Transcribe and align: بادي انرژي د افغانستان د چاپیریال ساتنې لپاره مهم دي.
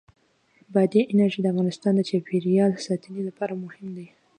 بادي 0.73 1.01
انرژي 1.11 1.39
د 1.41 1.45
افغانستان 1.53 1.93
د 1.95 2.01
چاپیریال 2.09 2.71
ساتنې 2.85 3.21
لپاره 3.29 3.53
مهم 3.63 3.87
دي. 3.97 4.07